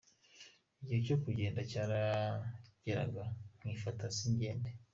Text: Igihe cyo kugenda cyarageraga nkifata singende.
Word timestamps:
Igihe 0.81 0.99
cyo 1.07 1.17
kugenda 1.23 1.61
cyarageraga 1.71 3.23
nkifata 3.59 4.05
singende. 4.17 4.69